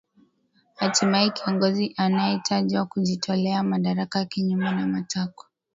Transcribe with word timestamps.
hatimaye 0.75 1.29
kiongozi 1.29 1.93
anaetajwa 1.97 2.85
kujitolea 2.85 3.63
madaraka 3.63 4.25
kinyume 4.25 4.71
na 4.71 4.87
matakwa 4.87 5.45